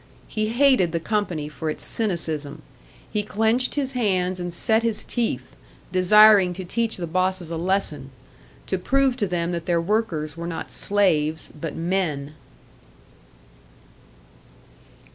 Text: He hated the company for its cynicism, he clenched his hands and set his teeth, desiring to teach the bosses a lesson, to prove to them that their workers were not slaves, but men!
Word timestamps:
He 0.27 0.47
hated 0.47 0.93
the 0.93 0.99
company 0.99 1.47
for 1.47 1.69
its 1.69 1.83
cynicism, 1.83 2.63
he 3.13 3.21
clenched 3.21 3.75
his 3.75 3.91
hands 3.91 4.39
and 4.39 4.51
set 4.51 4.81
his 4.81 5.03
teeth, 5.03 5.55
desiring 5.91 6.53
to 6.53 6.65
teach 6.65 6.97
the 6.97 7.05
bosses 7.05 7.51
a 7.51 7.55
lesson, 7.55 8.09
to 8.65 8.79
prove 8.79 9.15
to 9.17 9.27
them 9.27 9.51
that 9.51 9.67
their 9.67 9.79
workers 9.79 10.35
were 10.35 10.47
not 10.47 10.71
slaves, 10.71 11.51
but 11.55 11.75
men! 11.75 12.33